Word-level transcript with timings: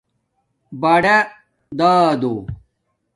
بڑادادو 0.81 2.33